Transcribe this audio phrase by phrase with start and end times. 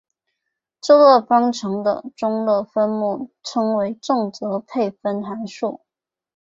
[0.81, 1.83] 这个方程
[2.15, 5.81] 中的分母称为正则配分函数。